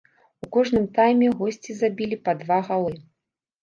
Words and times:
У 0.47 0.47
кожным 0.55 0.85
тайме 0.95 1.29
госці 1.43 1.79
забілі 1.85 2.21
па 2.27 2.39
два 2.45 2.63
галы. 2.75 2.93